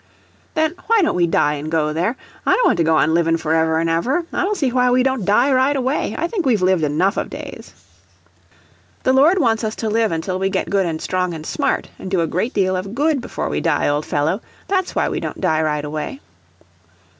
"Then 0.55 0.73
why 0.87 1.03
don't 1.03 1.13
we 1.15 1.27
die 1.27 1.53
an' 1.57 1.69
go 1.69 1.93
there? 1.93 2.17
I 2.43 2.53
don't 2.55 2.65
want 2.65 2.77
to 2.77 2.83
go 2.83 2.97
on 2.97 3.13
livin' 3.13 3.37
forever 3.37 3.77
an' 3.79 3.87
ever. 3.87 4.25
I 4.33 4.41
don't 4.43 4.57
see 4.57 4.71
why 4.71 4.89
we 4.89 5.03
don't 5.03 5.25
die 5.25 5.51
right 5.53 5.75
away; 5.75 6.15
I 6.17 6.27
think 6.27 6.43
we've 6.43 6.63
lived 6.63 6.81
enough 6.83 7.17
of 7.17 7.29
days." 7.29 7.71
"The 9.03 9.13
Lord 9.13 9.37
wants 9.37 9.63
us 9.63 9.75
to 9.75 9.89
live 9.91 10.11
until 10.11 10.39
we 10.39 10.49
get 10.49 10.71
good 10.71 10.87
and 10.87 10.99
strong 10.99 11.35
and 11.35 11.45
smart, 11.45 11.89
and 11.99 12.09
do 12.09 12.21
a 12.21 12.25
great 12.25 12.55
deal 12.55 12.75
of 12.75 12.95
good 12.95 13.21
before 13.21 13.47
we 13.47 13.61
die, 13.61 13.87
old 13.89 14.07
fellow 14.07 14.41
that's 14.67 14.95
why 14.95 15.07
we 15.07 15.19
don't 15.19 15.39
die 15.39 15.61
right 15.61 15.85
away." 15.85 16.19